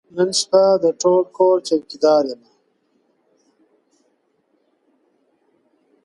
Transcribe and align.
نن 0.15 0.29
شپه 0.39 0.63
د 0.83 0.85
ټول 1.01 1.21
كور 1.37 1.57
چوكيداره 1.67 2.27
يمه. 2.33 2.51